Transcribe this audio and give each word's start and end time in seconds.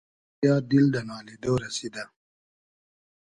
خودایا 0.29 0.55
دیل 0.69 0.85
دۂ 0.93 1.01
نالیدۉ 1.09 1.43
رئسیدۂ 1.63 2.03